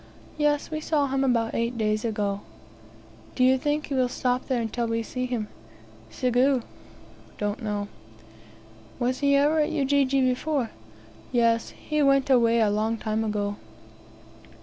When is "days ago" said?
1.77-2.41